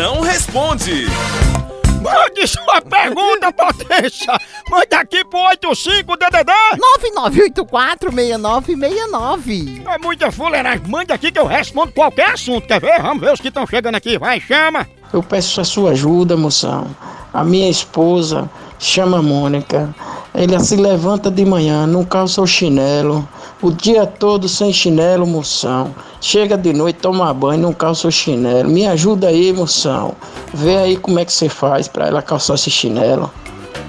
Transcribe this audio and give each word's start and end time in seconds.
Moção 0.00 0.20
responde. 0.22 1.06
Mande 2.00 2.46
sua 2.46 2.80
pergunta, 2.80 3.52
potência! 3.52 4.32
Mande 4.70 4.94
aqui 4.94 5.22
pro 5.26 5.38
85DDD! 5.38 6.50
99846969. 8.08 9.86
É 9.86 9.98
muita 9.98 10.32
fuleiragem. 10.32 10.86
Mande 10.88 11.12
aqui 11.12 11.30
que 11.30 11.38
eu 11.38 11.44
respondo 11.44 11.92
qualquer 11.92 12.30
assunto. 12.30 12.66
Quer 12.66 12.80
ver? 12.80 13.02
Vamos 13.02 13.20
ver 13.20 13.34
os 13.34 13.42
que 13.42 13.48
estão 13.48 13.66
chegando 13.66 13.96
aqui. 13.96 14.16
Vai, 14.16 14.40
chama! 14.40 14.88
Eu 15.12 15.22
peço 15.22 15.60
a 15.60 15.64
sua 15.64 15.90
ajuda, 15.90 16.34
moção. 16.34 16.86
A 17.34 17.44
minha 17.44 17.68
esposa 17.68 18.48
chama 18.78 19.20
Mônica. 19.20 19.94
Ela 20.32 20.60
se 20.60 20.76
levanta 20.76 21.30
de 21.30 21.44
manhã, 21.44 21.86
não 21.86 22.06
calça 22.06 22.40
o 22.40 22.46
chinelo. 22.46 23.28
O 23.62 23.70
dia 23.70 24.06
todo 24.06 24.48
sem 24.48 24.72
chinelo, 24.72 25.26
moção. 25.26 25.94
Chega 26.20 26.56
de 26.56 26.72
noite, 26.72 27.00
toma 27.00 27.32
banho, 27.34 27.60
não 27.60 27.74
calça 27.74 28.08
o 28.08 28.10
chinelo. 28.10 28.70
Me 28.70 28.86
ajuda 28.86 29.28
aí, 29.28 29.52
moção. 29.52 30.14
Vê 30.54 30.76
aí 30.76 30.96
como 30.96 31.18
é 31.18 31.24
que 31.26 31.32
você 31.32 31.48
faz 31.48 31.86
pra 31.86 32.06
ela 32.06 32.22
calçar 32.22 32.54
esse 32.54 32.70
chinelo. 32.70 33.30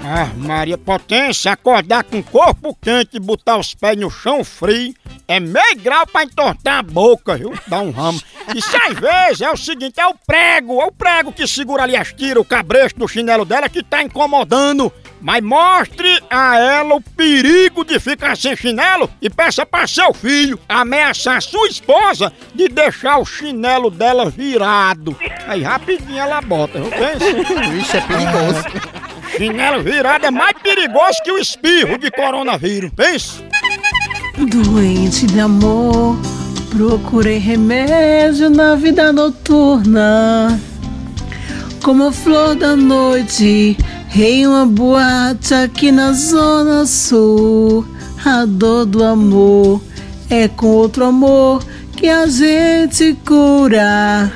Ah, 0.04 0.30
Maria 0.36 0.76
Potência, 0.76 1.52
acordar 1.52 2.04
com 2.04 2.18
o 2.18 2.24
corpo 2.24 2.76
quente 2.82 3.16
e 3.16 3.20
botar 3.20 3.56
os 3.56 3.74
pés 3.74 3.96
no 3.96 4.10
chão 4.10 4.44
frio 4.44 4.94
é 5.32 5.40
meio 5.40 5.76
grau 5.78 6.06
pra 6.06 6.24
entortar 6.24 6.80
a 6.80 6.82
boca, 6.82 7.36
viu? 7.36 7.54
Dá 7.66 7.80
um 7.80 7.90
ramo. 7.90 8.20
E 8.54 8.60
se 8.60 8.76
às 8.76 8.98
vezes 8.98 9.40
é 9.40 9.50
o 9.50 9.56
seguinte, 9.56 9.98
é 9.98 10.06
o 10.06 10.14
prego, 10.26 10.78
é 10.78 10.84
o 10.84 10.92
prego 10.92 11.32
que 11.32 11.46
segura 11.46 11.84
ali 11.84 11.96
as 11.96 12.12
tiras, 12.12 12.42
o 12.42 12.44
cabresto 12.44 12.98
do 12.98 13.08
chinelo 13.08 13.46
dela 13.46 13.66
que 13.68 13.82
tá 13.82 14.02
incomodando. 14.02 14.92
Mas 15.22 15.42
mostre 15.42 16.20
a 16.28 16.58
ela 16.58 16.96
o 16.96 17.00
perigo 17.00 17.82
de 17.82 17.98
ficar 17.98 18.36
sem 18.36 18.54
chinelo 18.54 19.08
e 19.22 19.30
peça 19.30 19.64
para 19.64 19.86
seu 19.86 20.12
filho 20.12 20.58
ameaçar 20.68 21.40
sua 21.40 21.68
esposa 21.68 22.30
de 22.54 22.68
deixar 22.68 23.18
o 23.18 23.24
chinelo 23.24 23.88
dela 23.88 24.28
virado. 24.28 25.16
Aí 25.46 25.62
rapidinho 25.62 26.18
ela 26.18 26.42
bota, 26.42 26.78
não 26.78 26.90
pensa? 26.90 27.24
Isso 27.80 27.96
é 27.96 28.00
perigoso. 28.00 28.64
Chinelo 29.36 29.82
virado 29.82 30.26
é 30.26 30.30
mais 30.30 30.54
perigoso 30.60 31.22
que 31.24 31.32
o 31.32 31.38
espirro 31.38 31.96
de 31.96 32.10
coronavírus, 32.10 32.90
pensa? 32.94 33.51
Doente 34.38 35.26
de 35.26 35.40
amor, 35.40 36.16
procurei 36.70 37.36
remédio 37.36 38.48
na 38.48 38.74
vida 38.74 39.12
noturna. 39.12 40.58
Como 41.82 42.04
a 42.04 42.12
flor 42.12 42.54
da 42.54 42.74
noite, 42.74 43.76
em 44.16 44.46
uma 44.46 44.64
boate 44.64 45.52
aqui 45.52 45.92
na 45.92 46.12
zona 46.14 46.86
sul. 46.86 47.86
A 48.24 48.46
dor 48.46 48.86
do 48.86 49.04
amor 49.04 49.82
é 50.30 50.48
com 50.48 50.68
outro 50.68 51.04
amor 51.04 51.62
que 51.94 52.08
a 52.08 52.26
gente 52.26 53.14
cura. 53.26 54.32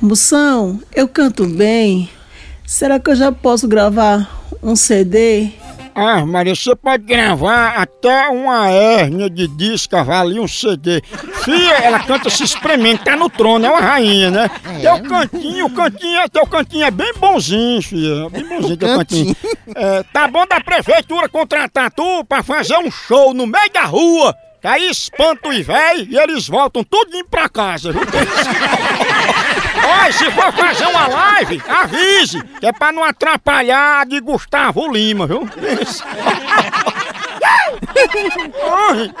Moção, 0.00 0.80
eu 0.94 1.06
canto 1.06 1.46
bem. 1.46 2.08
Será 2.66 2.98
que 2.98 3.10
eu 3.10 3.16
já 3.16 3.30
posso 3.30 3.68
gravar 3.68 4.42
um 4.62 4.74
CD? 4.74 5.57
Ah, 6.00 6.24
Maria, 6.24 6.54
você 6.54 6.76
pode 6.76 7.02
gravar 7.04 7.70
até 7.76 8.28
uma 8.28 8.68
hérnia 8.70 9.28
de 9.28 9.48
disco, 9.48 10.02
vale 10.04 10.38
um 10.38 10.46
CD. 10.46 11.02
Fia, 11.44 11.74
ela 11.82 11.98
canta 12.00 12.30
se 12.30 12.44
espremendo, 12.44 13.02
tá 13.02 13.16
no 13.16 13.28
trono, 13.28 13.66
é 13.66 13.70
uma 13.70 13.80
rainha, 13.80 14.30
né? 14.30 14.48
Teu 14.80 15.02
cantinho, 15.02 15.66
o 15.66 15.70
cantinho, 15.70 16.20
é- 16.20 16.28
teu 16.28 16.46
cantinho 16.46 16.84
é 16.84 16.90
bem 16.92 17.12
bonzinho, 17.18 17.82
filha. 17.82 18.28
Bem 18.30 18.44
bonzinho 18.46 18.76
teu 18.76 18.96
cantinho. 18.96 19.36
É, 19.74 20.04
tá 20.12 20.28
bom 20.28 20.46
da 20.46 20.60
prefeitura 20.60 21.28
contratar 21.28 21.90
tu 21.90 22.24
pra 22.24 22.42
fazer 22.44 22.76
um 22.78 22.90
show 22.90 23.34
no 23.34 23.46
meio 23.46 23.70
da 23.72 23.82
rua. 23.84 24.32
Que 24.60 24.66
aí 24.66 24.88
espanta 24.90 25.48
os 25.48 25.64
véi 25.64 26.08
e 26.10 26.18
eles 26.18 26.48
voltam 26.48 26.82
tudinho 26.82 27.24
pra 27.28 27.48
casa, 27.48 27.92
viu? 27.92 28.00
Mas 30.08 30.16
se 30.16 30.30
for 30.30 30.50
fazer 30.54 30.86
uma 30.86 31.06
live, 31.06 31.62
avise, 31.68 32.42
que 32.58 32.64
é 32.64 32.72
pra 32.72 32.90
não 32.90 33.04
atrapalhar 33.04 34.06
de 34.06 34.18
Gustavo 34.20 34.90
Lima, 34.90 35.26
viu? 35.26 35.40
Corre! 38.58 39.12